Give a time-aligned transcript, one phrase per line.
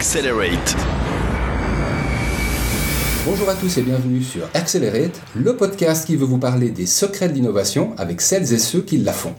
[0.00, 0.76] Accelerate.
[3.26, 7.28] Bonjour à tous et bienvenue sur Accelerate, le podcast qui veut vous parler des secrets
[7.28, 9.34] de l'innovation avec celles et ceux qui la font.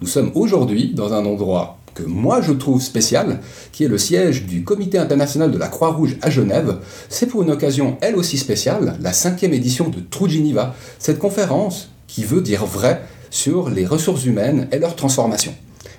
[0.00, 3.40] Nous sommes aujourd'hui dans un endroit que moi je trouve spécial,
[3.72, 6.78] qui est le siège du Comité international de la Croix-Rouge à Genève.
[7.08, 11.90] C'est pour une occasion elle aussi spéciale, la cinquième édition de True Geneva, cette conférence
[12.06, 15.52] qui veut dire vrai sur les ressources humaines et leur transformation.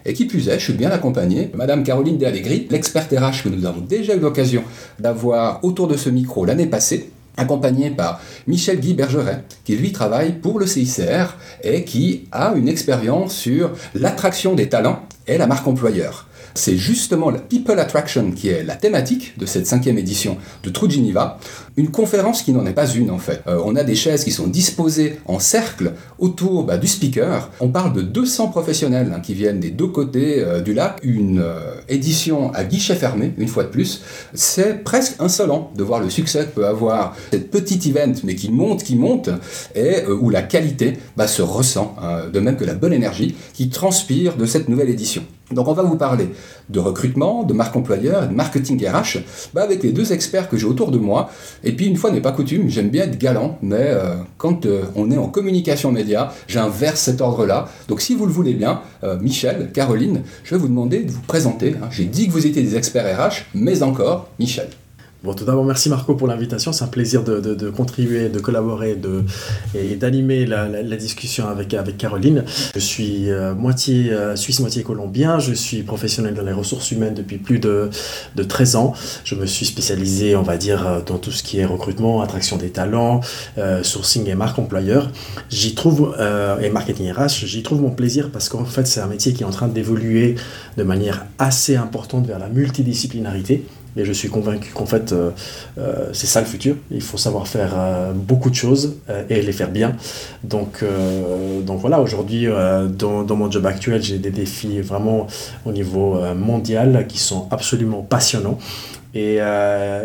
[0.07, 1.51] Et qui plus est, je suis bien accompagné.
[1.53, 4.63] Madame Caroline Deallegri, l'experte RH que nous avons déjà eu l'occasion
[4.99, 10.31] d'avoir autour de ce micro l'année passée, accompagnée par Michel Guy Bergeret, qui lui travaille
[10.31, 15.67] pour le CICR et qui a une expérience sur l'attraction des talents et la marque
[15.67, 16.27] employeur.
[16.57, 20.89] C'est justement la People Attraction qui est la thématique de cette cinquième édition de True
[20.89, 21.37] Geneva,
[21.77, 23.41] une conférence qui n'en est pas une en fait.
[23.47, 27.51] Euh, on a des chaises qui sont disposées en cercle autour bah, du speaker.
[27.59, 30.97] On parle de 200 professionnels hein, qui viennent des deux côtés euh, du lac.
[31.03, 34.01] Une euh, édition à guichet fermé, une fois de plus.
[34.33, 38.49] C'est presque insolent de voir le succès que peut avoir cette petite event, mais qui
[38.49, 39.29] monte, qui monte,
[39.75, 43.69] et où la qualité bah, se ressent, hein, de même que la bonne énergie qui
[43.69, 45.16] transpire de cette nouvelle édition.
[45.51, 46.29] Donc on va vous parler
[46.69, 49.19] de recrutement, de marque employeur et de marketing RH
[49.53, 51.29] bah, avec les deux experts que j'ai autour de moi.
[51.63, 54.83] Et puis une fois n'est pas coutume, j'aime bien être galant, mais euh, quand euh,
[54.95, 57.69] on est en communication média, j'inverse cet ordre-là.
[57.87, 61.21] Donc si vous le voulez bien, euh, Michel, Caroline, je vais vous demander de vous
[61.21, 61.75] présenter.
[61.81, 61.87] Hein.
[61.91, 64.67] J'ai dit que vous étiez des experts RH, mais encore, Michel.
[65.23, 66.71] Bon, tout d'abord, merci Marco pour l'invitation.
[66.71, 68.95] C'est un plaisir de, contribuer, de collaborer
[69.73, 72.43] et d'animer la, discussion avec, avec Caroline.
[72.75, 75.39] Je suis euh, moitié euh, suisse, moitié colombien.
[75.39, 77.89] Je suis professionnel dans les ressources humaines depuis plus de,
[78.35, 78.93] de 13 ans.
[79.23, 82.57] Je me suis spécialisé, on va dire, euh, dans tout ce qui est recrutement, attraction
[82.57, 83.21] des talents,
[83.81, 85.11] sourcing et marque employeur.
[85.49, 86.15] J'y trouve,
[86.61, 89.45] et marketing RH, j'y trouve mon plaisir parce qu'en fait, c'est un métier qui est
[89.45, 90.35] en train d'évoluer
[90.77, 93.65] de manière assez importante vers la multidisciplinarité.
[93.97, 95.31] Et je suis convaincu qu'en fait, euh,
[95.79, 96.75] euh, c'est ça le futur.
[96.91, 98.97] Il faut savoir faire euh, beaucoup de choses
[99.29, 99.95] et les faire bien.
[100.43, 100.83] Donc,
[101.65, 102.47] donc voilà, aujourd'hui,
[102.97, 105.27] dans, mon job actuel, j'ai des défis vraiment
[105.65, 108.59] au niveau mondial qui sont absolument passionnants.
[109.15, 109.39] Et,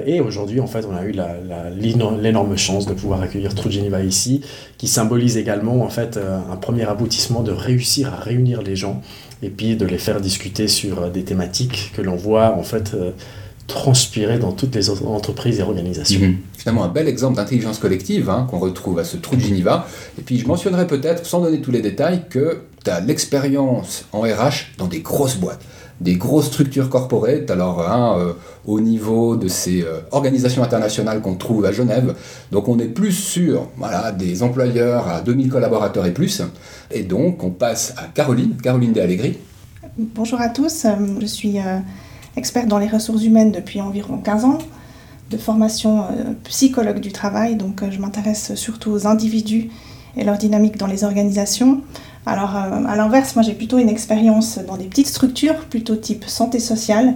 [0.07, 1.15] et aujourd'hui, en fait, on a eu
[2.21, 4.41] l'énorme chance de pouvoir accueillir True Geneva ici,
[4.79, 9.03] qui symbolise également en fait un premier aboutissement de réussir à réunir les gens
[9.43, 12.95] et puis de les faire discuter sur des thématiques que l'on voit en fait
[13.67, 16.21] transpirer dans toutes les entreprises et organisations.
[16.21, 16.37] Mhm.
[16.57, 19.87] Finalement, un bel exemple d'intelligence collective hein, qu'on retrouve à ce trou de Geneva.
[20.19, 24.23] Et puis, je mentionnerai peut-être, sans donner tous les détails, que tu as l'expérience en
[24.23, 25.61] RH dans des grosses boîtes,
[26.01, 28.33] des grosses structures corporate, alors hein, euh,
[28.67, 32.15] au niveau de ces euh, organisations internationales qu'on trouve à Genève.
[32.51, 36.43] Donc, on est plus sur voilà, des employeurs à 2000 collaborateurs et plus.
[36.91, 39.03] Et donc, on passe à Caroline, Caroline De
[39.99, 40.91] Bonjour à tous, euh,
[41.21, 41.59] je suis
[42.37, 44.59] experte dans les ressources humaines depuis environ 15 ans,
[45.31, 49.71] de formation euh, psychologue du travail, donc euh, je m'intéresse surtout aux individus
[50.17, 51.81] et leur dynamique dans les organisations.
[52.27, 56.25] Alors euh, à l'inverse, moi j'ai plutôt une expérience dans des petites structures, plutôt type
[56.27, 57.15] santé sociale,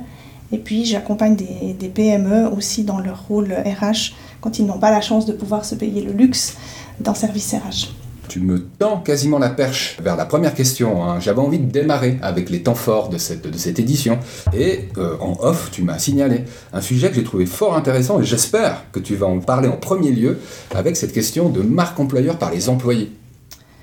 [0.52, 4.90] et puis j'accompagne des, des, PME aussi dans leur rôle RH quand ils n'ont pas
[4.90, 6.56] la chance de pouvoir se payer le luxe
[7.00, 8.05] d'un service RH.
[8.28, 11.04] Tu me tends quasiment la perche vers la première question.
[11.04, 11.20] Hein.
[11.20, 14.18] J'avais envie de démarrer avec les temps forts de cette, de cette édition.
[14.56, 18.24] Et euh, en off, tu m'as signalé un sujet que j'ai trouvé fort intéressant et
[18.24, 20.38] j'espère que tu vas en parler en premier lieu
[20.74, 23.12] avec cette question de marque employeur par les employés.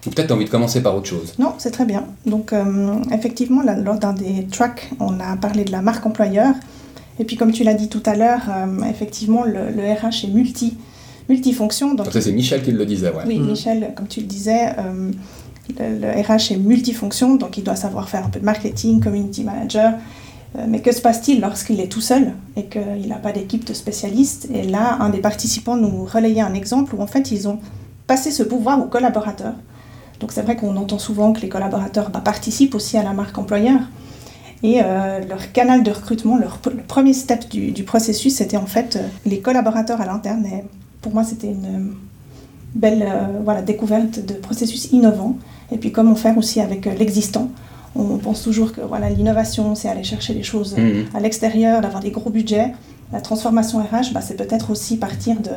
[0.06, 1.34] Ou peut-être envie de commencer par autre chose.
[1.40, 2.06] Non, c'est très bien.
[2.26, 6.54] Donc, euh, effectivement, lors d'un des tracks, on a parlé de la marque employeur.
[7.20, 10.78] Et puis, comme tu l'as dit tout à l'heure, euh, effectivement, le, RH est multi
[11.30, 11.94] multifonction.
[11.94, 13.46] Donc, ça, c'est Michel qui le disait, Oui, mm.
[13.46, 15.12] Michel, comme tu le disais, euh,
[15.80, 19.94] le, RH est multifonction, donc il doit savoir faire un peu de marketing, community manager.
[20.56, 23.74] Euh, mais que se passe-t-il lorsqu'il est tout seul et qu'il n'a pas d'équipe de
[23.74, 24.48] spécialistes?
[24.54, 27.60] Et là, un des participants nous relayait un exemple où en fait ils ont
[28.06, 29.56] passé ce pouvoir aux collaborateurs.
[30.20, 33.38] Donc c'est vrai qu'on entend souvent que les collaborateurs bah, participent aussi à la marque
[33.38, 33.80] employeur.
[34.62, 38.66] Et euh, leur canal de recrutement, leur, le premier step du, du processus, c'était en
[38.66, 40.46] fait les collaborateurs à l'interne
[41.04, 41.94] pour moi, c'était une euh,
[42.74, 45.38] belle euh, voilà, découverte de processus innovants.
[45.72, 47.50] Et puis comment faire aussi avec euh, l'existant.
[47.96, 51.06] On pense toujours que voilà, l'innovation, c'est aller chercher les choses mhm.
[51.14, 52.74] à l'extérieur, d'avoir des gros budgets.
[53.12, 55.52] La transformation RH, bah, c'est peut-être aussi partir de,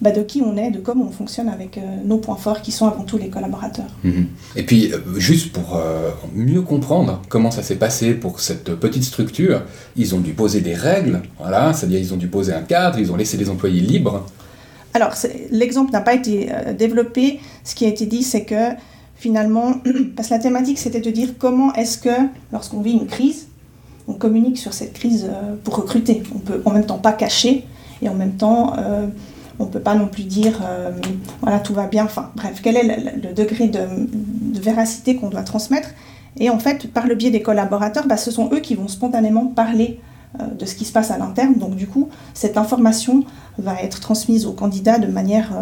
[0.00, 2.86] bah, de qui on est, de comment on fonctionne avec nos points forts qui sont
[2.86, 3.86] avant tout les collaborateurs.
[4.04, 4.26] Mhm.
[4.56, 5.80] Et puis, juste pour
[6.34, 9.62] mieux comprendre comment ça s'est passé pour cette petite structure,
[9.96, 13.10] ils ont dû poser des règles, voilà, c'est-à-dire ils ont dû poser un cadre, ils
[13.10, 14.26] ont laissé les employés libres.
[14.96, 15.12] Alors,
[15.50, 17.38] l'exemple n'a pas été euh, développé.
[17.64, 18.70] Ce qui a été dit, c'est que
[19.16, 19.74] finalement,
[20.16, 22.16] parce que la thématique, c'était de dire comment est-ce que,
[22.52, 23.48] lorsqu'on vit une crise,
[24.08, 25.28] on communique sur cette crise
[25.64, 26.22] pour recruter.
[26.34, 27.64] On peut en même temps pas cacher
[28.00, 28.74] et en même temps
[29.58, 30.60] on ne peut pas non plus dire
[31.40, 32.04] voilà tout va bien.
[32.04, 33.80] Enfin bref, quel est le, degré de,
[34.60, 35.90] véracité qu'on doit transmettre
[36.38, 39.46] Et en fait, par le biais des collaborateurs, bah, ce sont eux qui vont spontanément
[39.46, 40.00] parler
[40.58, 41.54] de ce qui se passe à l'interne.
[41.54, 43.24] Donc du coup, cette information
[43.58, 45.52] va être transmise aux candidats de manière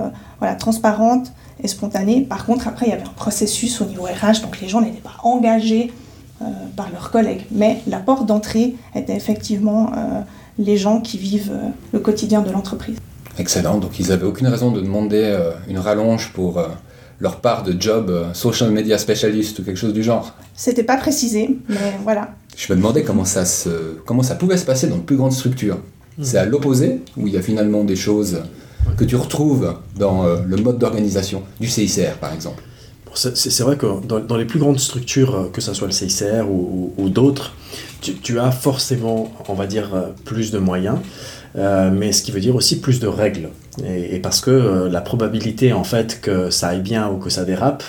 [0.40, 1.32] voilà, transparente,
[1.62, 2.22] et spontanée.
[2.22, 5.00] Par contre, après, il y avait un processus au niveau RH, donc les gens n'étaient
[5.00, 5.92] pas engagés
[6.42, 6.46] euh,
[6.76, 7.44] par leurs collègues.
[7.50, 10.20] Mais la porte d'entrée était effectivement euh,
[10.58, 12.98] les gens qui vivent euh, le quotidien de l'entreprise.
[13.38, 15.36] Excellent, donc ils n'avaient aucune raison de demander
[15.68, 16.62] une rallonge pour
[17.18, 20.34] leur part de job social media specialist ou quelque chose du genre.
[20.54, 22.34] C'était pas précisé, mais voilà.
[22.56, 25.32] Je me demandais comment ça, se, comment ça pouvait se passer dans de plus grandes
[25.32, 25.78] structures.
[26.18, 26.24] Mmh.
[26.24, 28.42] C'est à l'opposé, où il y a finalement des choses
[28.96, 32.62] que tu retrouves dans euh, le mode d'organisation du CICR, par exemple
[33.14, 37.08] c'est vrai que dans, les plus grandes structures, euh, que ce soit le CICR ou,
[37.08, 37.54] d'autres,
[38.00, 40.98] tu, as forcément, on va dire, euh, plus de moyens,
[41.54, 43.50] mais ce qui veut dire aussi plus de règles.
[43.86, 47.82] Et, parce que la probabilité, en fait, que ça aille bien ou que ça dérape,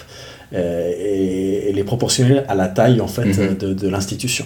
[0.52, 3.74] elle est proportionnelle à la taille en fait mhm.
[3.74, 4.46] de, l'institution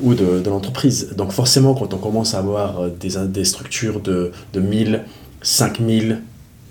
[0.00, 1.14] ou de, l'entreprise.
[1.16, 5.02] Donc forcément, quand on commence à avoir des, des structures de, de 1000,
[5.42, 6.20] 5000,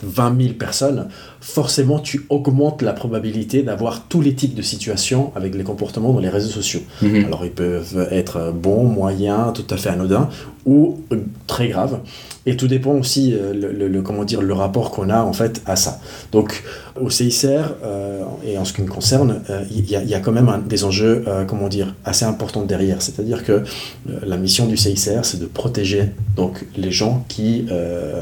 [0.01, 1.07] 20 000 personnes,
[1.39, 6.19] forcément tu augmentes la probabilité d'avoir tous les types de situations avec les comportements dans
[6.19, 6.81] les réseaux sociaux.
[7.01, 7.25] Mhm.
[7.25, 10.29] Alors ils peuvent être bons, moyens, tout à fait anodins
[10.65, 11.01] ou
[11.47, 11.99] très graves.
[12.45, 15.75] Et tout dépend aussi euh, le, comment dire, le rapport qu'on a en fait à
[15.75, 15.99] ça.
[16.31, 16.63] Donc
[16.99, 20.31] au CICR, euh, et en ce qui me concerne, euh, il y, y, a quand
[20.31, 23.01] même des enjeux comment dire, assez importants derrière.
[23.01, 23.63] C'est-à-dire que
[24.05, 27.65] la mission du CICR, c'est de protéger donc, les gens qui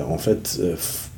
[0.08, 0.60] en fait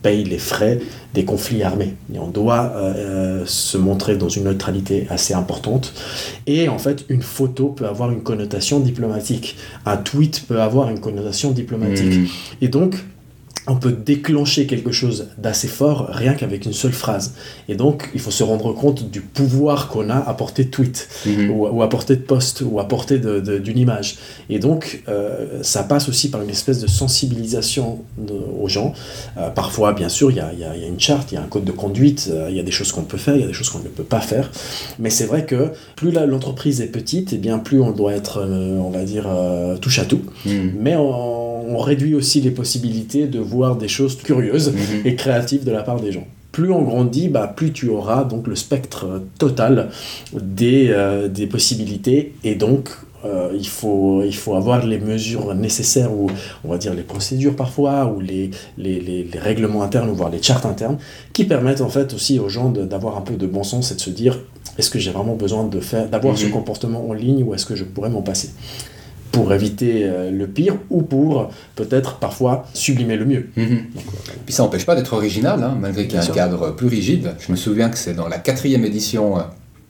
[0.03, 0.79] paye les frais
[1.15, 1.95] des conflits armés.
[2.13, 5.93] Et on doit euh, se montrer dans une neutralité assez importante.
[6.45, 9.55] Et en fait, une photo peut avoir une connotation diplomatique.
[9.85, 12.19] Un tweet peut avoir une connotation diplomatique.
[12.19, 12.27] Mmh.
[12.61, 12.95] Et donc,
[13.67, 17.33] on peut déclencher quelque chose d'assez fort rien qu'avec une seule phrase.
[17.69, 21.07] Et donc, il faut se rendre compte du pouvoir qu'on a à portée de tweet,
[21.25, 21.51] mhm.
[21.51, 24.17] ou, à portée de post, ou à portée d'une image.
[24.49, 27.99] Et donc, euh, ça passe aussi par une espèce de sensibilisation
[28.59, 28.93] aux gens.
[29.37, 31.71] Euh, parfois, bien sûr, il y a, une charte, il y a un code de
[31.71, 33.69] conduite, euh, il y a des choses qu'on peut faire, il y a des choses
[33.69, 34.51] qu'on ne peut pas faire.
[34.99, 38.43] Mais c'est vrai que plus l'entreprise est petite, et eh bien plus on doit être,
[38.43, 39.27] on va dire,
[39.81, 40.21] touche à tout.
[40.45, 40.73] Mhm.
[40.79, 41.42] Mais on,
[41.73, 45.05] on réduit aussi les possibilités de voir des choses curieuses mhm.
[45.05, 46.27] et créatives de la part des gens.
[46.51, 49.89] Plus on grandit, bah, plus tu auras donc le spectre total
[50.33, 52.89] des, euh, des possibilités et donc
[53.25, 56.29] euh, il, faut, il faut avoir les mesures nécessaires ou
[56.65, 60.43] on va dire les procédures parfois ou les, les, les, règlements internes ou voire les
[60.43, 60.97] chartes internes
[61.31, 64.01] qui permettent en fait aussi aux gens d'avoir un peu de bon sens et de
[64.01, 64.39] se dire
[64.77, 66.51] est-ce que j'ai vraiment besoin de faire d'avoir ce mhm.
[66.51, 68.49] comportement en ligne ou est-ce que je pourrais m'en passer?
[69.33, 73.49] Pour éviter euh, le pire ou pour peut-être parfois sublimer le mieux.
[73.57, 73.85] Mhm.
[74.45, 77.31] Puis ça n'empêche pas d'être original, hein, malgré qu'il y ait un cadre plus rigide.
[77.39, 79.41] Je me souviens que c'est dans la quatrième édition euh,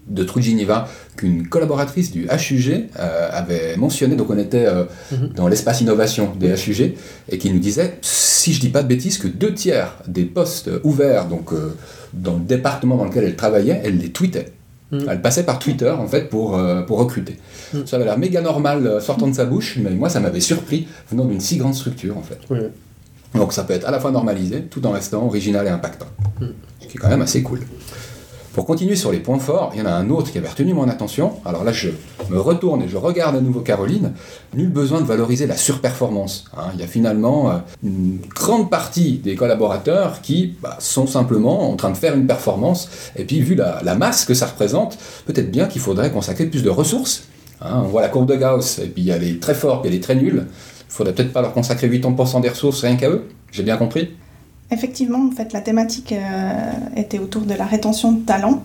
[0.08, 0.88] de Trujiniva
[1.18, 4.66] qu'une collaboratrice du HUG euh, avait mentionné, donc on était
[5.12, 5.34] mhm.
[5.36, 6.96] dans l'espace innovation des HUG,
[7.30, 10.70] et qui nous disait, si je dis pas de bêtises, que deux tiers des postes
[10.84, 11.52] ouverts donc,
[12.14, 14.54] dans le département dans lequel elle travaillait, elle les tweetait.
[14.94, 15.10] Mm.
[15.10, 17.38] Elle passait par Twitter en fait pour, euh, pour recruter.
[17.74, 17.80] Mm.
[17.86, 20.88] Ça avait l'air méga normal euh, sortant de sa bouche, mais moi ça m'avait surpris
[21.10, 22.40] venant d'une si grande structure en fait.
[23.34, 26.06] Donc ça peut être à la fois normalisé tout en restant original et impactant.
[26.40, 26.46] Mm.
[26.80, 27.62] Ce qui est quand même assez cool.
[28.54, 30.76] Pour continuer sur les points forts, il y en a un autre qui avait retenu
[30.76, 31.34] mon attention.
[31.44, 31.90] Alors là, je
[32.30, 34.14] me retourne et je regarde à nouveau Caroline.
[34.54, 36.46] Nul besoin de valoriser la surperformance.
[36.56, 36.68] Hein.
[36.76, 41.76] Il y a finalement euh, une grande partie des collaborateurs qui bah, sont simplement en
[41.78, 42.90] train de faire une performance.
[43.16, 46.70] Et puis, vu la, masse que ça représente, peut-être bien qu'il faudrait consacrer plus de
[46.70, 47.24] ressources.
[47.60, 47.82] Hein.
[47.84, 50.00] On voit la courbe de Gauss, et puis il y a très forts, et les
[50.00, 50.46] très nuls.
[50.46, 53.24] Il faudrait peut-être pas leur consacrer 80% des ressources rien qu'à eux.
[53.52, 54.12] J'ai bien compris?
[54.72, 58.64] Effectivement, en fait, la thématique euh, était autour de la rétention de talent.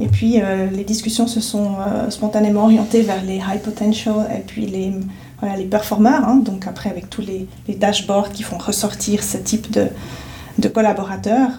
[0.00, 4.40] Et puis, euh, les discussions se sont euh, spontanément orientées vers les high potential et
[4.40, 4.92] puis les,
[5.40, 6.24] voilà, les performeurs.
[6.28, 6.36] Hein.
[6.36, 11.50] donc, après, avec tous les, dashboards qui font ressortir ce type de, collaborateurs.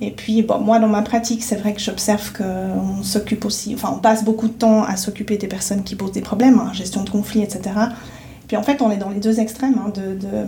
[0.00, 3.92] Et puis, bon, moi, dans ma pratique, c'est vrai que j'observe qu'on s'occupe aussi, enfin,
[3.96, 7.02] on passe beaucoup de temps à s'occuper des personnes qui posent des problèmes, hein, gestion
[7.02, 7.62] de conflits, etc.
[7.64, 10.46] Et puis, en fait, on est dans les deux extrêmes hein, de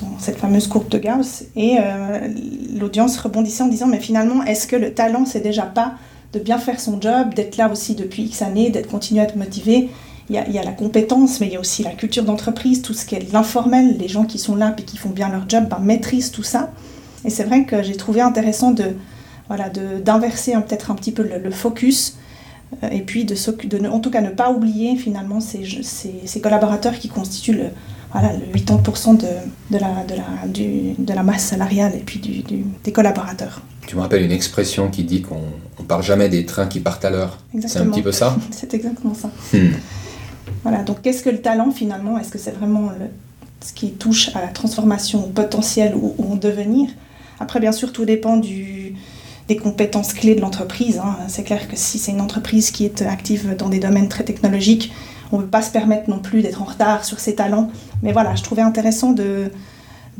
[0.00, 1.44] dans cette fameuse courbe de Gauss.
[1.56, 2.28] Et euh,
[2.74, 5.94] l'audience rebondissait en disant, mais finalement, est-ce que le talent, c'est déjà pas
[6.32, 9.36] de bien faire son job, d'être là aussi depuis X années, d'être continué à être
[9.36, 9.88] motivé
[10.30, 12.24] il y, a, il y, a, la compétence, mais il y a aussi la culture
[12.24, 15.28] d'entreprise, tout ce qui est l'informel, les gens qui sont là et qui font bien
[15.28, 16.70] leur job ben, maîtrisent tout ça.
[17.26, 18.96] Et c'est vrai que j'ai trouvé intéressant de
[19.48, 22.16] voilà d'inverser peut-être un petit peu le, focus
[22.90, 23.34] et puis de,
[23.66, 27.64] de, en tout cas ne pas oublier finalement ces, ces, collaborateurs qui constituent le,
[28.14, 29.26] voilà, le 80% de,
[29.70, 32.44] de, la, de, la, du, de la masse salariale et puis du,
[32.84, 33.60] des collaborateurs.
[33.88, 35.42] Tu me rappelles une expression qui dit qu'on
[35.80, 37.38] ne parle jamais des trains qui partent à l'heure.
[37.66, 38.36] C'est un petit peu ça?
[38.52, 39.30] C'est exactement ça.
[39.52, 39.72] Hmm.
[40.62, 42.16] Voilà, donc qu'est-ce que le talent finalement?
[42.16, 43.06] Est-ce que c'est vraiment le,
[43.60, 46.88] ce qui touche à la transformation potentielle ou, ou en devenir?
[47.40, 48.94] Après, bien sûr, tout dépend du,
[49.48, 50.98] des compétences clés de l'entreprise.
[50.98, 51.16] Hein.
[51.28, 54.92] C'est clair que si c'est une entreprise qui est active dans des domaines très technologiques,
[55.32, 57.70] on ne peut pas se permettre non plus d'être en retard sur ses talents.
[58.02, 59.50] Mais voilà, je trouvais intéressant de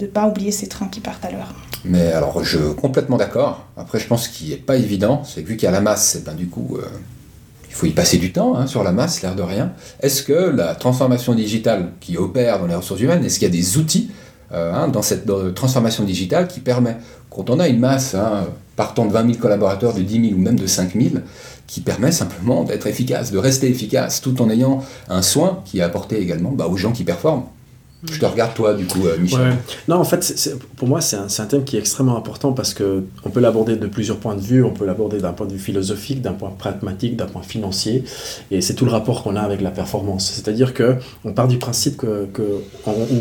[0.01, 1.55] ne pas oublier ces trains qui partent à l'heure.
[1.85, 3.67] Mais alors, je suis complètement d'accord.
[3.77, 6.19] Après, je pense qu'il n'est pas évident, c'est que vu qu'il y a la masse,
[6.25, 6.87] ben, du coup, euh,
[7.69, 9.73] il faut y passer du temps hein, sur la masse, l'air de rien.
[10.01, 13.55] Est-ce que la transformation digitale qui opère dans les ressources humaines, est-ce qu'il y a
[13.55, 14.11] des outils
[14.53, 16.97] euh, hein, dans cette transformation digitale qui permet,
[17.31, 18.47] quand on a une masse hein,
[18.77, 21.17] partant de 20 000 collaborateurs, de 10 000 ou même de 5 000,
[21.67, 25.83] qui permet simplement d'être efficace, de rester efficace, tout en ayant un soin qui est
[25.83, 27.45] apporté également bah, aux gens qui performent.
[28.11, 29.57] Je te regarde toi, du coup, euh, Michel.
[29.89, 33.41] Non, en fait, pour moi, c'est un, thème qui est extrêmement important parce qu'on peut
[33.41, 34.63] l'aborder de plusieurs points de vue.
[34.63, 38.05] On peut l'aborder d'un point de vue philosophique, d'un point pragmatique, d'un point financier.
[38.51, 40.31] Et c'est tout le rapport qu'on a avec la performance.
[40.35, 42.43] C'est-à-dire qu'on part du principe que, que,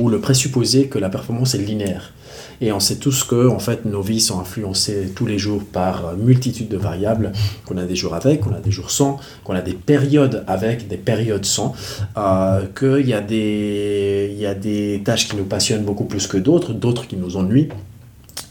[0.01, 2.11] ou le présupposé que la performance est linéaire.
[2.61, 6.15] Et on sait tous que en fait, nos vies sont influencées tous les jours par
[6.15, 7.31] multitude de variables,
[7.65, 10.87] qu'on a des jours avec, qu'on a des jours sans, qu'on a des périodes avec,
[10.87, 11.73] des périodes sans,
[12.17, 17.07] euh, qu'il y, y a des tâches qui nous passionnent beaucoup plus que d'autres, d'autres
[17.07, 17.69] qui nous ennuient.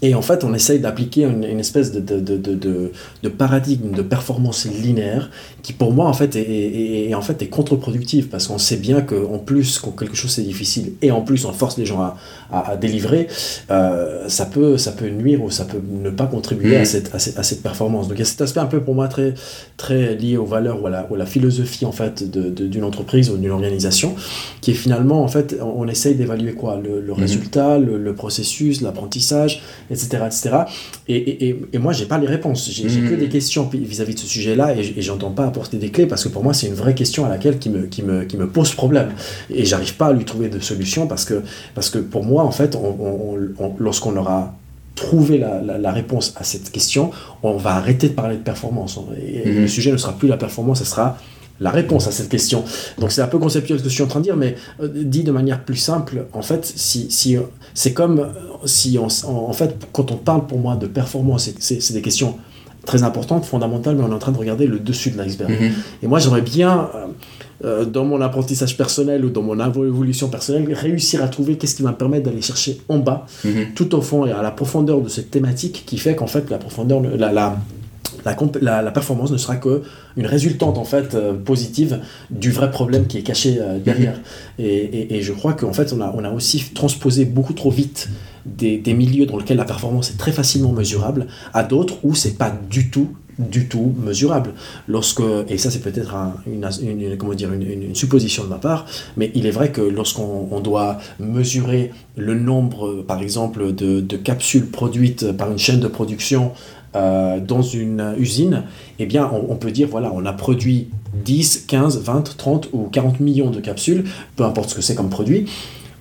[0.04, 2.90] Et en fait, on essaye d'appliquer une, espèce de, de, de,
[3.22, 5.30] de, paradigme de performance linéaire
[5.62, 9.00] qui, pour moi, en fait, est, est, en fait, est contre-productif parce qu'on sait bien
[9.00, 12.16] qu'en plus, quand quelque chose c'est difficile et en plus on force les gens à,
[12.50, 13.28] à, délivrer,
[13.70, 16.86] euh, ça, peut, ça peut nuire ou ça peut ne pas contribuer à, mm.
[16.86, 18.08] cette, à, cette, performance.
[18.08, 19.34] Donc il y a cet aspect un peu pour moi très,
[19.76, 23.36] très lié aux valeurs ou à la, ou la philosophie en fait d'une entreprise ou
[23.36, 24.16] d'une organisation
[24.60, 26.80] qui est finalement, en fait, on, essaye d'évaluer quoi?
[26.82, 27.20] Le, le mm.
[27.20, 30.24] résultat, le, le processus, l'apprentissage etc.
[30.26, 30.50] etc.
[31.08, 32.70] Et, et, et moi, j'ai pas les réponses.
[32.70, 33.18] J'ai que hmm.
[33.18, 36.42] des questions vis-à-vis de ce sujet-là et, j'entends pas apporter des clés parce que pour
[36.42, 39.12] moi, c'est une vraie question à laquelle qui me, qui me, qui me pose problème.
[39.50, 41.42] Et j'arrive pas à lui trouver de solution parce que,
[41.74, 43.36] parce que pour moi, en fait, on,
[43.78, 44.54] lorsqu'on aura
[44.94, 47.10] trouvé la, la, réponse à cette question,
[47.42, 48.98] on va arrêter de parler de performance.
[49.16, 49.60] Et hmm.
[49.62, 51.18] le sujet ne sera plus la performance, ce sera
[51.62, 52.64] la réponse à cette question.
[52.98, 54.88] Donc c'est un peu conceptuel ce que je suis en train de dire, mais euh,
[54.92, 57.36] dit de manière plus simple, en fait, si, si,
[57.74, 58.26] c'est comme euh,
[58.64, 62.36] si on, en fait, quand on parle pour moi de performance, c'est des questions
[62.84, 65.50] très importantes, fondamentales, mais on est en train de regarder le dessus de l'iceberg.
[65.50, 65.70] Mm-hmm.
[66.02, 66.88] Et moi, j'aimerais bien,
[67.64, 71.82] euh, dans mon apprentissage personnel ou dans mon évolution personnelle, réussir à trouver qu'est-ce qui
[71.82, 73.74] va me permettre d'aller chercher en bas, mm-hmm.
[73.74, 76.58] tout au fond et à la profondeur de cette thématique qui fait qu'en fait, la
[76.58, 77.56] profondeur, la, la
[78.60, 79.82] la, la, performance ne sera que
[80.16, 82.00] une résultante en fait euh, positive
[82.30, 84.14] du vrai problème qui est caché euh, derrière.
[84.14, 84.64] Mhm.
[84.64, 88.08] Et, et, je crois qu'en fait on a, on a aussi transposé beaucoup trop vite
[88.46, 92.36] des, des, milieux dans lesquels la performance est très facilement mesurable à d'autres où c'est
[92.36, 93.08] pas du tout
[93.38, 94.52] du tout mesurable.
[94.88, 96.14] Lorsque, et ça c'est peut-être
[96.46, 100.60] une, comment dire, une, une, supposition de ma part, mais il est vrai que lorsqu'on
[100.60, 106.52] doit mesurer le nombre, par exemple, de, de, capsules produites par une chaîne de production
[106.94, 108.64] euh, dans une usine,
[108.98, 110.88] eh bien, on, peut dire, voilà, on a produit
[111.24, 114.04] 10, 15, 20, 30 ou 40 millions de capsules,
[114.36, 115.46] peu importe ce que c'est comme produit,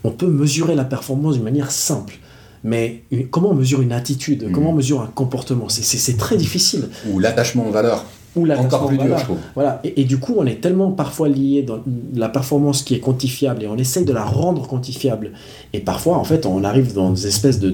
[0.03, 2.15] on peut mesurer la performance d'une manière simple.
[2.63, 4.47] Mais comment on mesure une attitude?
[4.49, 4.51] Hmm.
[4.51, 5.67] Comment on mesure un comportement?
[5.69, 6.89] C'est très difficile.
[7.09, 8.05] Ou l'attachement aux valeurs.
[8.37, 9.39] Ou Encore plus dur, je trouve.
[9.55, 9.81] Voilà.
[9.83, 11.79] Et, du coup, on est tellement parfois lié dans
[12.15, 15.31] la performance qui est quantifiable et on essaye de la rendre quantifiable.
[15.73, 17.69] Et parfois, en fait, on arrive dans des espèces de,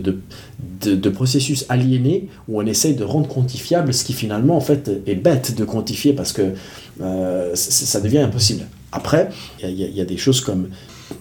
[0.81, 5.15] de, processus aliénés où on essaye de rendre quantifiable ce qui finalement, en fait, est
[5.15, 6.53] bête de quantifier parce que
[7.01, 8.65] euh, ça devient impossible.
[8.91, 9.29] Après,
[9.61, 10.69] il y, a des choses comme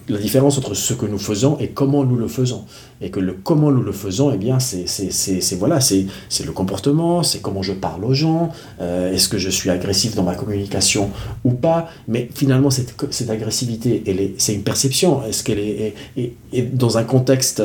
[0.09, 2.65] la différence entre ce que nous faisons et comment nous le faisons.
[3.01, 7.61] Et que le comment nous le faisons, eh bien, c'est voilà, le comportement, c'est comment
[7.61, 11.09] je parle aux gens, euh, est-ce que je suis agressif dans ma communication
[11.43, 11.89] ou pas.
[12.07, 15.23] Mais finalement, cette, cette agressivité, c'est une perception.
[15.25, 17.63] Est-ce qu'elle est, est, dans un contexte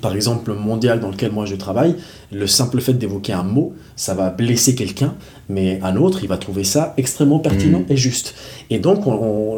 [0.00, 1.96] par exemple mondial dans lequel moi je travaille,
[2.30, 5.14] le simple fait d'évoquer un mot, ça va blesser quelqu'un,
[5.48, 7.92] mais un autre, il va trouver ça extrêmement pertinent mm.
[7.92, 8.34] et juste.
[8.70, 9.04] Et donc,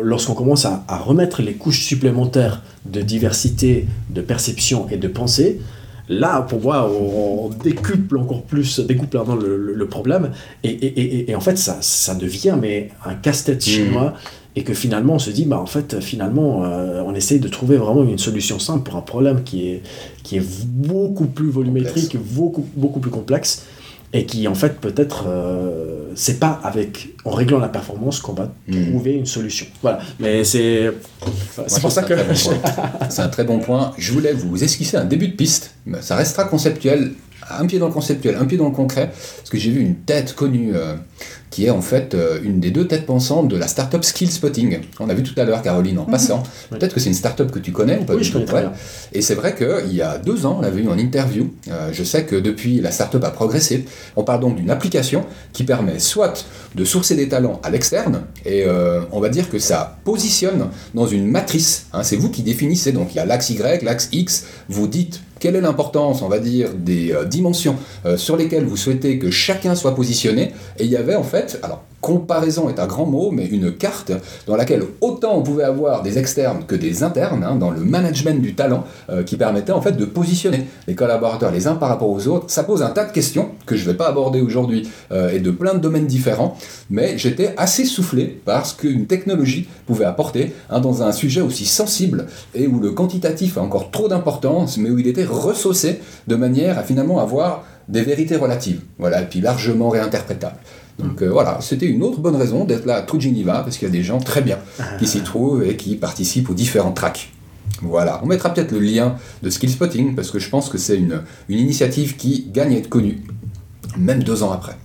[0.02, 5.60] lorsqu'on commence à, remettre les couches supplémentaires de diversité, de perception et de pensée,
[6.08, 10.30] là, pour moi, on, décuple encore plus, découpe pardon, le, problème,
[10.64, 13.70] et, en fait, ça, ça devient mais un casse-tête mm.
[13.70, 14.14] chinois
[14.56, 17.76] et que finalement on se dit bah en fait finalement euh, on essaye de trouver
[17.76, 19.82] vraiment une solution simple pour un problème qui est
[20.22, 23.64] qui est beaucoup plus volumétrique beaucoup beaucoup plus complexe
[24.12, 28.52] et qui en fait peut-être euh, c'est pas avec en réglant la performance qu'on va
[28.68, 28.90] Hmm.
[28.90, 29.66] trouver une solution.
[29.82, 30.90] Voilà, mais c'est
[31.66, 32.34] c'est pour ça que bon.
[33.10, 33.92] C'est un très bon point.
[33.98, 35.74] Je voulais vous esquisser un début de piste.
[35.84, 37.12] mais Ça restera conceptuel,
[37.50, 39.96] un pied dans le conceptuel, un pied dans le concret, parce que j'ai vu une
[39.96, 40.94] tête connue euh,
[41.54, 44.80] qui est en fait euh, une des deux têtes pensantes de la startup Skill Spotting.
[44.98, 46.42] On a vu tout à l'heure Caroline en passant.
[46.72, 46.78] Oui.
[46.78, 48.46] Peut-être que c'est une startup que tu connais ou pas Oui, du je tout, connais
[48.46, 48.62] très ouais.
[48.62, 48.72] bien.
[49.12, 51.52] Et c'est vrai qu'il y a deux ans, on l'avait eu en interview.
[51.70, 53.84] Euh, je sais que depuis, la startup a progressé.
[54.16, 56.44] On parle donc d'une application qui permet soit
[56.74, 61.06] de sourcer des talents à l'externe, et euh, on va dire que ça positionne dans
[61.06, 61.86] une matrice.
[61.92, 62.02] hein.
[62.02, 62.90] c'est vous qui définissez.
[62.90, 64.44] Donc il y a l'axe Y, l'axe X.
[64.68, 69.18] Vous dites quelle est l'importance, on va dire, des dimensions euh, sur lesquelles vous souhaitez
[69.18, 70.52] que chacun soit positionné.
[70.78, 74.12] Et il y avait en fait, alors comparaison est un grand mot, mais une carte
[74.46, 78.42] dans laquelle autant on pouvait avoir des externes que des internes hein, dans le management
[78.42, 82.10] du talent euh, qui permettait en fait de positionner les collaborateurs les uns par rapport
[82.10, 82.50] aux autres.
[82.50, 85.40] Ça pose un tas de questions que je ne vais pas aborder aujourd'hui euh, et
[85.40, 86.58] de plein de domaines différents,
[86.90, 91.64] mais j'étais assez soufflé par ce qu'une technologie pouvait apporter hein, dans un sujet aussi
[91.64, 96.36] sensible et où le quantitatif a encore trop d'importance, mais où il était ressaucé de
[96.36, 100.56] manière à finalement avoir des vérités relatives, voilà, et puis largement réinterprétables.
[100.98, 103.88] Donc euh, voilà, c'était une autre bonne raison d'être là à True Geneva, parce qu'il
[103.88, 104.58] y a des gens très bien
[104.98, 107.32] qui s'y trouvent et qui participent aux différents tracks.
[107.82, 110.96] Voilà, on mettra peut-être le lien de Skill Spotting, parce que je pense que c'est
[110.96, 113.22] une, une initiative qui gagne à être connue,
[113.98, 114.76] même deux ans après.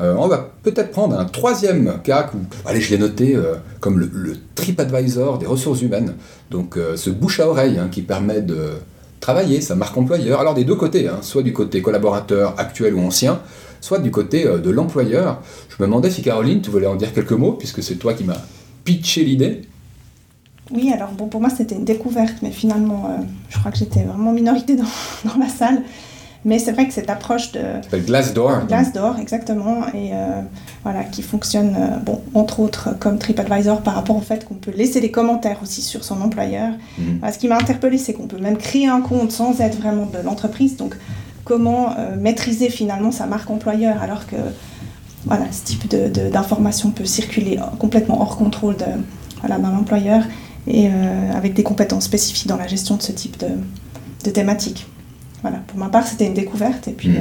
[0.00, 3.98] Euh, on va peut-être prendre un troisième cas, où, allez, je l'ai noté euh, comme
[3.98, 6.14] le, le TripAdvisor des ressources humaines,
[6.50, 8.72] donc ce bouche à oreille hein, qui permet de
[9.20, 13.00] travailler sa marque employeur, alors des deux côtés, hein, soit du côté collaborateur actuel ou
[13.00, 13.40] ancien,
[13.80, 15.42] soit du côté euh, de l'employeur.
[15.68, 18.24] Je me demandais si Caroline, tu voulais en dire quelques mots, puisque c'est toi qui
[18.24, 18.40] m'as
[18.84, 19.62] pitché l'idée.
[20.70, 24.02] Oui, alors bon, pour moi c'était une découverte, mais finalement euh, je crois que j'étais
[24.02, 24.84] vraiment minorité dans,
[25.24, 25.82] dans la salle.
[26.44, 28.66] Mais c'est vrai que cette approche de Ça s'appelle Glassdoor.
[28.66, 30.40] Glassdoor, exactement, et euh,
[30.84, 34.70] voilà, qui fonctionne, euh, bon, entre autres, comme TripAdvisor par rapport au fait qu'on peut
[34.70, 36.70] laisser des commentaires aussi sur son employeur.
[36.98, 37.18] Mhm.
[37.18, 40.06] Voilà, ce qui m'a interpellé, c'est qu'on peut même créer un compte sans être vraiment
[40.06, 40.76] de l'entreprise.
[40.76, 40.94] Donc,
[41.44, 44.36] comment euh, maîtriser finalement sa marque employeur alors que
[45.26, 48.84] voilà, ce type de- de- d'information peut circuler complètement hors contrôle de,
[49.40, 50.22] voilà, d'un employeur
[50.68, 53.48] et euh, avec des compétences spécifiques dans la gestion de ce type de,
[54.24, 54.86] de thématique.
[55.42, 57.16] Voilà, pour ma part, c'était une découverte et puis Mhm.
[57.16, 57.20] euh,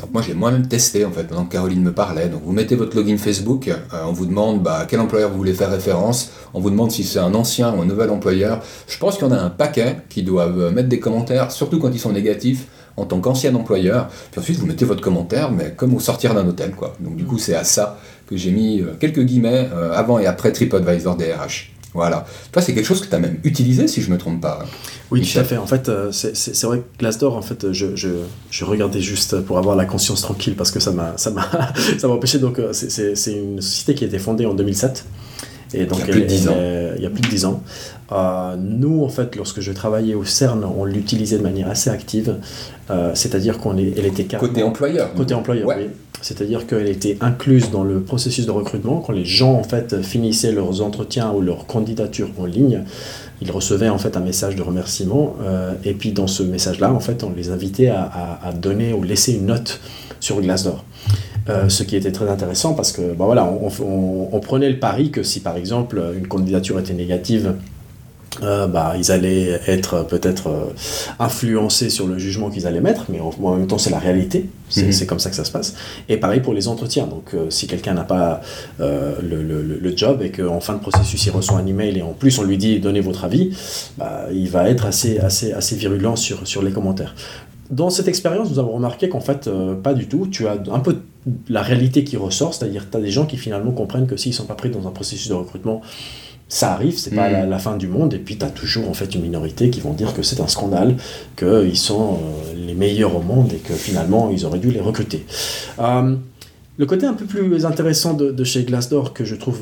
[0.00, 2.28] Donc moi j'ai moi-même testé en fait pendant que Caroline me parlait.
[2.28, 3.74] Donc vous mettez votre login Facebook, euh,
[4.06, 7.04] on vous demande bah, à quel employeur vous voulez faire référence, on vous demande si
[7.04, 8.60] c'est un ancien ou un nouvel employeur.
[8.88, 11.78] Je pense qu'il y en a un paquet qui doivent euh, mettre des commentaires, surtout
[11.78, 14.08] quand ils sont négatifs en tant qu'ancien employeur.
[14.30, 16.94] Puis ensuite vous mettez votre commentaire, mais comme au sortir d'un hôtel quoi.
[17.00, 20.52] Donc du coup c'est à ça que j'ai mis quelques guillemets euh, avant et après
[20.52, 21.70] TripAdvisor DRH.
[21.94, 22.26] Voilà.
[22.52, 24.58] Toi c'est quelque chose que tu as même utilisé si je me trompe pas.
[25.10, 25.56] Oui, tout à fait.
[25.56, 28.08] En fait, euh, c'est vrai que Glassdoor, en fait, je, je,
[28.50, 31.14] je regardais juste pour avoir la conscience tranquille parce que ça m'a
[32.04, 32.38] empêché.
[32.38, 35.04] Donc, euh, c'est- une société qui a été fondée en 2007.
[35.74, 36.94] Et donc, Il y a plus de elle- 10 elle ans.
[36.96, 37.62] il y a plus de 10 ans.
[38.12, 42.36] Euh, nous, en fait, lorsque je travaillais au CERN, on l'utilisait de manière assez active.
[42.90, 45.14] Euh, C'est-à-dire qu'on elle était carrément- Côté employeur.
[45.14, 45.76] Côté employeur, Ouais.
[45.78, 45.86] oui.
[46.24, 49.02] C'est-à-dire qu'elle était incluse dans le processus de recrutement.
[49.06, 52.80] Quand les gens en fait finissaient leurs entretiens ou leurs candidatures en ligne,
[53.42, 55.36] ils recevaient en fait un message de remerciement.
[55.42, 59.34] euh, et puis dans ce message-là, en fait, on les invitait à, donner ou laisser
[59.34, 59.80] une note
[60.18, 60.82] sur Glassdoor.
[61.50, 65.40] Euh, ce qui était très intéressant parce que bah on prenait le pari que si
[65.40, 67.52] par exemple une candidature était négative,
[68.42, 70.64] euh, bah, ils allaient être peut-être euh,
[71.18, 74.48] influencés sur le jugement qu'ils allaient mettre, mais en, en même temps c'est la réalité,
[74.68, 74.92] c'est Mhm.
[74.92, 75.74] c'est comme ça que ça se passe.
[76.08, 78.40] Et pareil pour les entretiens, donc euh, si quelqu'un n'a pas
[78.78, 82.02] le, le- le- le job et qu'en fin de processus il reçoit un email et
[82.02, 83.56] en plus on lui dit donnez votre avis,
[83.98, 87.14] bah, il va être assez, assez, assez virulent sur, sur les commentaires.
[87.70, 89.48] Dans cette expérience, nous avons remarqué qu'en fait,
[89.82, 90.26] pas du tout.
[90.30, 90.98] Tu as un peu
[91.48, 94.36] la réalité qui ressort, c'est-à-dire tu as des gens qui finalement comprennent que s'ils ne
[94.36, 95.80] sont pas pris dans un processus de recrutement,
[96.60, 97.32] ça arrive, c'est pas Mhm.
[97.32, 99.80] la, la fin du monde, et puis tu as toujours en fait une minorité qui
[99.80, 100.94] vont dire que c'est un scandale,
[101.36, 105.20] qu'ils sont euh, les meilleurs au monde et que finalement ils auraient dû les recruter.
[105.80, 106.14] Euh,
[106.76, 109.58] le côté un peu plus intéressant de, de chez Glassdoor que je trouve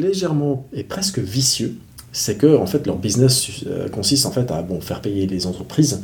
[0.00, 1.74] légèrement et presque vicieux,
[2.12, 5.46] c'est que en fait leur business euh, consiste en fait à bon, faire payer les
[5.46, 6.02] entreprises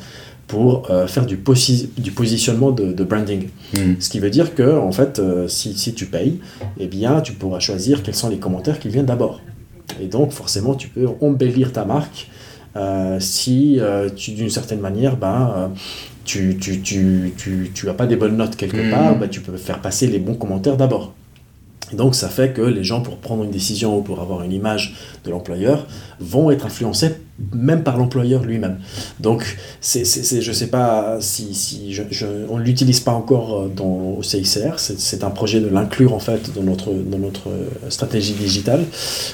[0.48, 3.48] pour euh, faire du, posi- du positionnement de, de branding.
[3.76, 3.96] Mhm.
[4.00, 6.40] Ce qui veut dire que en fait, euh, si, si tu payes,
[6.78, 9.40] eh bien, tu pourras choisir quels sont les commentaires qui viennent d'abord.
[10.00, 12.28] Et donc, forcément, tu peux embellir ta marque
[12.76, 15.68] euh, si euh, tu, d'une certaine manière, ben, euh,
[16.24, 18.88] tu, tu, tu, tu, tu as pas des bonnes notes quelque Mhm.
[18.90, 21.14] part, ben, tu peux faire passer les bons commentaires d'abord.
[21.92, 24.52] Et donc ça fait que les gens, pour prendre une décision ou pour avoir une
[24.52, 25.86] image de l'employeur,
[26.20, 27.14] vont être influencés
[27.52, 28.78] même par l'employeur lui-même.
[29.18, 34.22] Donc c'est, je ne sais pas si, je, on ne l'utilise pas encore euh, au
[34.22, 37.48] CICR, c'est, un projet de l'inclure en fait dans notre, dans notre
[37.88, 38.84] stratégie digitale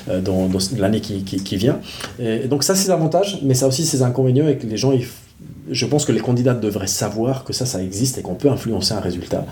[0.09, 1.81] euh, dans, l'année qui, vient.
[2.49, 4.92] Donc ça c'est avantages, mais ça aussi ses inconvénients et que les gens...
[4.92, 5.07] Ils,
[5.70, 8.94] je pense que les candidats devraient savoir que ça, ça existe et qu'on peut influencer
[8.94, 9.44] un résultat.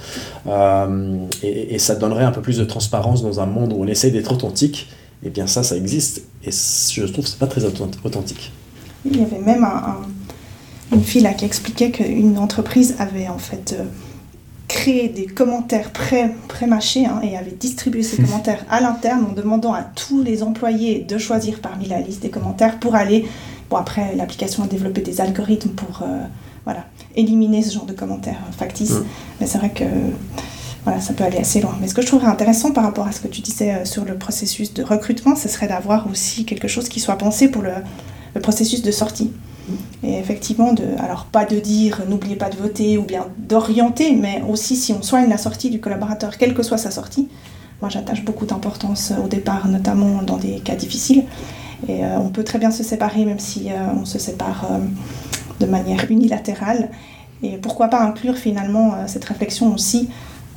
[0.46, 4.10] Euh, et, ça donnerait un peu plus de transparence dans un monde où on essaie
[4.10, 4.88] d'être authentique.
[5.22, 6.22] Et bien ça, ça existe.
[6.44, 8.52] Et je trouve que c'est pas très authentique.
[9.04, 9.66] Il y avait même
[10.92, 13.84] une fille là qui expliquait qu'une entreprise avait en fait euh,
[14.68, 16.30] créé des commentaires pré,
[16.66, 21.00] mâchés hein, et avait distribué ces commentaires à l'interne en demandant à tous les employés
[21.00, 23.26] de choisir parmi la liste des commentaires pour aller
[23.70, 26.22] Bon, après, l'application a développé des algorithmes pour euh,
[26.64, 28.92] voilà, éliminer ce genre de commentaires factices.
[28.92, 29.04] Mm.
[29.40, 29.84] Mais c'est vrai que
[30.84, 31.76] voilà, ça peut aller assez loin.
[31.80, 34.04] Mais ce que je trouverais intéressant par rapport à ce que tu disais euh, sur
[34.04, 37.72] le processus de recrutement, ce serait d'avoir aussi quelque chose qui soit pensé pour le,
[38.34, 39.32] le processus de sortie.
[40.04, 44.42] Et effectivement, de, alors pas de dire n'oubliez pas de voter ou bien d'orienter, mais
[44.48, 47.28] aussi si on soigne la sortie du collaborateur, quelle que soit sa sortie.
[47.80, 51.24] Moi, j'attache beaucoup d'importance au départ, notamment dans des cas difficiles.
[51.88, 54.78] Et euh, on peut très bien se séparer, même si euh, on se sépare euh,
[55.60, 56.90] de manière unilatérale.
[57.42, 60.08] Et pourquoi pas inclure finalement cette réflexion aussi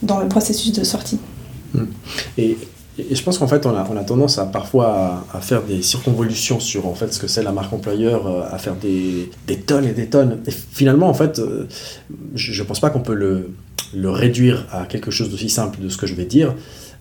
[0.02, 1.20] dans le processus de sortie.
[1.74, 1.86] Hmm.
[2.38, 2.58] Et,
[3.12, 6.60] je pense qu'en fait, on a, on a, tendance à parfois à, faire des circonvolutions
[6.60, 9.94] sur en fait ce que c'est la marque employeur, à faire des, des, tonnes et
[9.94, 10.42] des tonnes.
[10.46, 11.42] Et finalement, en fait,
[12.36, 13.52] je ne pense pas qu'on peut le,
[13.94, 16.54] le réduire à quelque chose d'aussi simple de ce que je vais dire.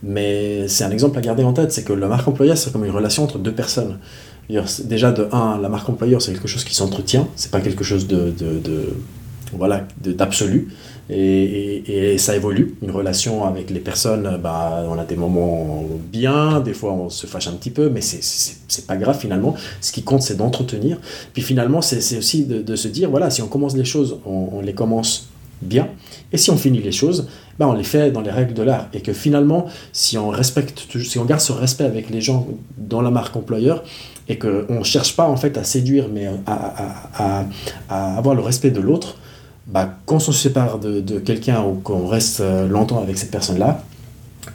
[0.02, 2.84] Mais c'est un exemple à garder en tête, c'est que la marque employeur, c'est comme
[2.84, 3.98] une relation entre deux personnes.
[4.84, 8.06] Déjà, de un, la marque employeur, c'est quelque chose qui s'entretient, c'est pas quelque chose
[8.06, 8.94] de, de, de
[9.52, 10.68] voilà, d'absolu.
[11.10, 12.76] Et, et, ça évolue.
[12.82, 17.26] Une relation avec les personnes, bah, on a des moments bien, des fois on se
[17.26, 19.54] fâche un petit peu, mais c'est pas grave finalement.
[19.80, 20.98] Ce qui compte, c'est d'entretenir.
[21.32, 24.74] Puis finalement, c'est aussi de, se dire, voilà, si on commence les choses, on les
[24.74, 25.28] commence
[25.62, 25.88] bien.
[26.32, 28.88] Et si on finit les choses, ben on les fait dans les règles de l'art.
[28.92, 33.00] Et que finalement, si on, respecte, si on garde ce respect avec les gens dans
[33.00, 33.82] la marque employeur,
[34.28, 37.46] et qu'on ne cherche pas en fait à séduire, mais à,
[37.88, 39.16] avoir le respect de l'autre,
[39.66, 43.82] bah, quand on se sépare de, quelqu'un ou qu'on reste euh, longtemps avec cette personne-là,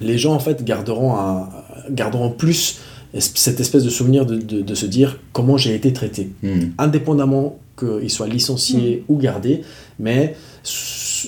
[0.01, 1.49] les gens en fait garderont, un,
[1.89, 2.79] garderont plus
[3.19, 6.69] cette espèce de souvenir de, se dire comment j'ai été traité, hmm.
[6.79, 9.13] indépendamment qu'il soit licencié hmm.
[9.13, 9.61] ou gardé,
[9.99, 10.35] mais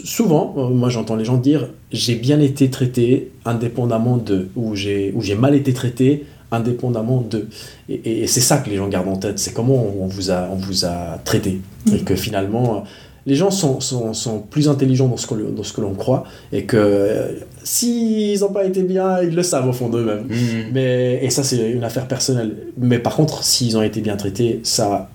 [0.03, 5.13] souvent, euh, moi j'entends les gens dire j'ai bien été traité indépendamment de, ou j'ai
[5.37, 7.47] mal été traité indépendamment de.
[7.89, 10.55] Et, c'est ça que les gens gardent en tête, c'est comment on vous a, on
[10.55, 11.59] vous a traité.
[11.93, 12.83] Et que finalement,
[13.25, 17.31] les gens sont, sont, sont plus intelligents dans ce que, l'on croit, et que euh,
[17.63, 20.25] s'ils n'ont pas été bien, ils le savent au fond d'eux-mêmes.
[20.29, 20.71] Mmh.
[20.73, 22.55] Mais, et ça, c'est une affaire personnelle.
[22.77, 25.09] Mais par contre, s'ils ont été bien traités, ça,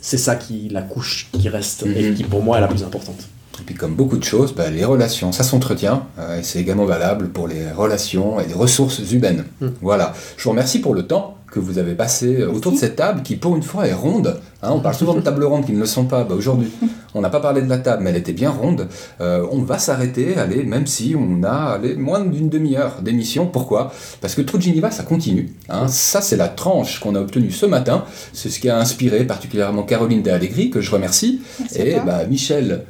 [0.00, 2.14] c'est ça qui la couche qui reste et mhm.
[2.14, 3.28] qui pour moi est la plus importante.
[3.60, 6.84] Et puis comme beaucoup de choses, bah, les relations, ça s'entretient, euh, et c'est également
[6.84, 9.44] valable pour les relations et les ressources humaines.
[9.60, 9.74] Mhm.
[9.80, 10.12] Voilà.
[10.36, 13.22] Je vous remercie pour le temps que vous avez passé euh, autour de cette table
[13.22, 14.40] qui pour une fois est ronde.
[14.62, 14.70] Hein.
[14.72, 16.24] on parle souvent de tables rondes qui ne le sont pas.
[16.24, 16.70] Bah, aujourd'hui,
[17.14, 18.88] on n'a pas parlé de la table, mais elle était bien ronde.
[19.20, 23.46] Euh, on va s'arrêter, allez, même si on a moins d'une demi-heure d'émission.
[23.46, 23.92] Pourquoi?
[24.20, 25.52] Parce que True Geneva, ça continue.
[25.68, 25.88] Hein.
[25.88, 28.04] Ça, c'est la tranche qu'on a obtenue ce matin.
[28.32, 31.40] C'est ce qui a inspiré particulièrement Caroline de Allegri, que je remercie,
[31.74, 32.84] et bah, Michel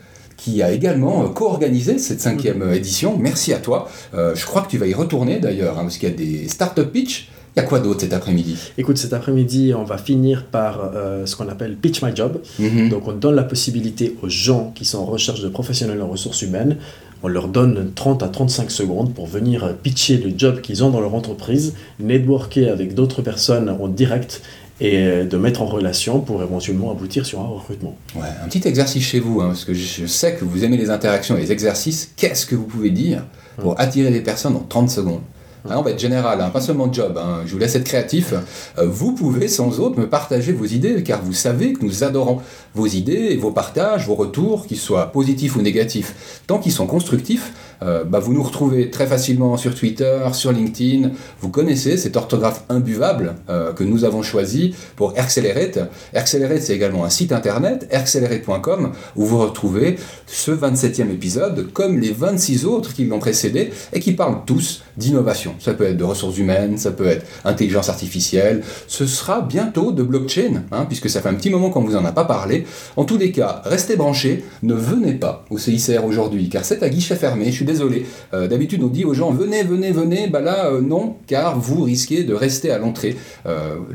[0.47, 3.17] qui a également euh, co-organisé cette cinquième édition.
[3.19, 3.89] Merci à toi.
[4.13, 6.93] je crois que tu vas y retourner d'ailleurs, hein, parce qu'il y a des start-up
[6.93, 8.59] pitch il y a quoi d'autre cet après-midi?
[8.77, 12.43] Écoute, cet après-midi, on va finir par euh, ce qu'on appelle Pitch My Job.
[12.59, 12.91] Mhm.
[12.91, 16.43] Donc, on donne la possibilité aux gens qui sont en recherche de professionnels en ressources
[16.43, 16.77] humaines,
[17.23, 21.01] on leur donne 30 à 35 secondes pour venir pitcher le job qu'ils ont dans
[21.01, 24.43] leur entreprise, networker avec d'autres personnes en direct
[24.81, 27.97] et euh, de mettre en relation pour éventuellement aboutir sur un recrutement.
[28.15, 30.91] Ouais, un petit exercice chez vous, hein, parce que je sais que vous aimez les
[30.91, 32.13] interactions et les exercices.
[32.17, 33.25] Qu'est-ce que vous pouvez dire
[33.59, 33.77] pour hum.
[33.79, 35.23] attirer les personnes en 30 secondes?
[35.69, 37.19] Hein, on va être général, hein, pas seulement job.
[37.19, 37.43] Hein.
[37.45, 38.35] je vous laisse être créatif.
[38.79, 42.41] Euh, vous pouvez sans autre me partager vos idées, car vous savez que nous adorons
[42.75, 46.43] vos idées et vos partages, vos retours, qu'ils soient positifs ou négatifs.
[46.47, 51.11] Tant qu'ils sont constructifs, euh, bah, vous nous retrouvez très facilement sur Twitter, sur LinkedIn.
[51.41, 55.79] Vous connaissez cette orthographe imbuvable euh, que nous avons choisi pour Accelerate.
[56.15, 62.13] Accelerate, c'est également un site internet, accelerate.com, où vous retrouvez ce 27e épisode, comme les
[62.13, 65.55] 26 autres qui l'ont précédé, et qui parlent tous d'innovation.
[65.59, 68.63] Ça peut être de ressources humaines, ça peut être intelligence artificielle.
[68.87, 72.05] Ce sera bientôt de blockchain, hein, puisque ça fait un petit moment qu'on vous en
[72.05, 72.67] a pas parlé.
[72.97, 76.89] En tous les cas, restez branchés, ne venez pas au CICR aujourd'hui, car c'est à
[76.89, 77.53] guichet fermé.
[77.67, 78.07] Désolé.
[78.33, 80.29] Euh, d'habitude, on dit aux gens venez, venez, venez.
[80.29, 83.17] Bah là, euh, non, car vous risquez de rester à l'entrée.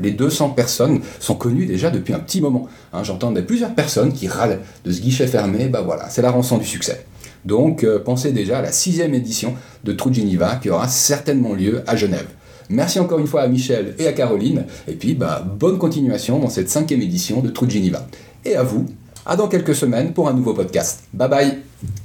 [0.00, 2.68] les 200 personnes sont connues déjà depuis un petit moment.
[2.92, 5.68] Hein, J'entendais plusieurs personnes qui râlent de ce guichet fermé.
[5.68, 7.04] Bah voilà, c'est la rançon du succès.
[7.44, 11.96] Donc, pensez déjà à la sixième édition de True Geneva qui aura certainement lieu à
[11.96, 12.28] Genève.
[12.70, 14.64] Merci encore une fois à Michel et à Caroline.
[14.86, 18.06] Et puis, bah, bonne continuation dans cette cinquième édition de True Geneva.
[18.44, 18.86] Et à vous,
[19.26, 21.04] à dans quelques semaines pour un nouveau podcast.
[21.12, 21.58] Bye bye.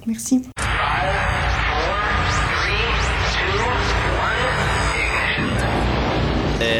[0.05, 0.41] Merci.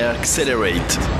[0.07, 1.16] Accelerate.